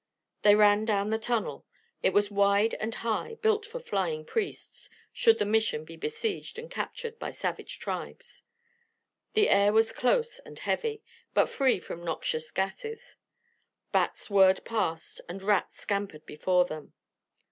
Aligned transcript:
They 0.41 0.55
ran 0.55 0.85
down 0.85 1.11
the 1.11 1.19
tunnel. 1.19 1.63
It 2.01 2.11
was 2.11 2.31
wide 2.31 2.73
and 2.79 2.95
high, 3.05 3.35
built 3.35 3.67
for 3.67 3.79
flying 3.79 4.25
priests, 4.25 4.89
should 5.13 5.37
the 5.37 5.45
Mission 5.45 5.85
be 5.85 5.95
besieged 5.95 6.57
and 6.57 6.71
captured 6.71 7.19
by 7.19 7.29
savage 7.29 7.77
tribes. 7.77 8.41
The 9.33 9.47
air 9.47 9.71
was 9.71 9.91
close 9.91 10.39
and 10.39 10.57
heavy, 10.57 11.03
but 11.35 11.49
free 11.49 11.79
from 11.79 12.03
noxious 12.03 12.49
gases. 12.49 13.15
Bats 13.91 14.27
whirred 14.27 14.65
past 14.65 15.21
and 15.29 15.43
rats 15.43 15.77
scampered 15.79 16.25
before 16.25 16.65
them. 16.65 16.93